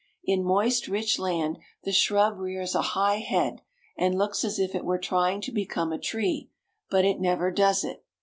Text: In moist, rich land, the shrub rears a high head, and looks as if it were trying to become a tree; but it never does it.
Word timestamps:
In 0.23 0.43
moist, 0.43 0.87
rich 0.87 1.19
land, 1.19 1.59
the 1.83 1.91
shrub 1.91 2.39
rears 2.39 2.73
a 2.73 2.81
high 2.81 3.19
head, 3.19 3.61
and 3.95 4.17
looks 4.17 4.43
as 4.43 4.57
if 4.57 4.73
it 4.73 4.83
were 4.83 4.97
trying 4.97 5.41
to 5.41 5.51
become 5.51 5.91
a 5.93 5.99
tree; 5.99 6.49
but 6.89 7.05
it 7.05 7.21
never 7.21 7.51
does 7.51 7.83
it. 7.83 8.03